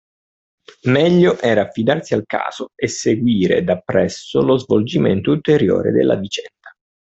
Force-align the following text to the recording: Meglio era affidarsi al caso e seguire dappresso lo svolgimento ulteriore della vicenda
Meglio 0.85 1.39
era 1.39 1.61
affidarsi 1.67 2.15
al 2.15 2.23
caso 2.25 2.69
e 2.73 2.87
seguire 2.87 3.63
dappresso 3.63 4.41
lo 4.41 4.57
svolgimento 4.57 5.29
ulteriore 5.29 5.91
della 5.91 6.15
vicenda 6.15 6.71